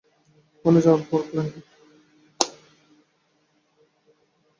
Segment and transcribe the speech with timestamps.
[0.55, 1.61] ওখানে যাওয়ার পর প্ল্যান কি?